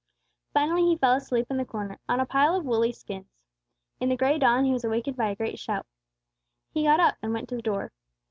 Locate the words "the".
1.57-1.63, 4.09-4.17, 7.55-7.61